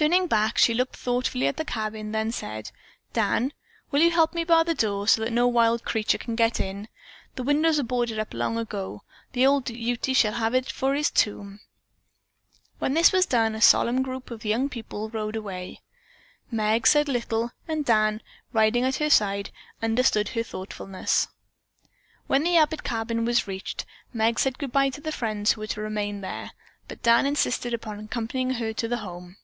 [0.00, 2.70] Turning back, she looked thoughtfully at the cabin, then said,
[3.12, 3.52] "Dan,
[3.90, 6.86] will you help me bar the door that no wild creature can get in?
[7.34, 9.06] The windows were long ago boarded up.
[9.32, 11.58] The old Ute shall have it for his tomb."
[12.78, 15.80] When this was done, a solemn group of young people rode away.
[16.48, 18.22] Meg said little, and Dan,
[18.52, 19.50] riding at her side,
[19.82, 21.26] understood her thoughtfulness.
[22.28, 25.80] When the Abbott cabin was reached, Meg said goodbye to the friends who were to
[25.80, 26.52] remain there,
[26.86, 29.38] but Dan insisted upon accompanying her to her home.